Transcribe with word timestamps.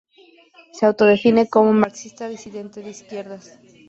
Se 0.73 0.87
autodefine 0.87 1.47
como 1.47 1.73
"marxista 1.73 2.27
disidente 2.27 2.81
de 2.81 2.89
izquierdas". 2.89 3.59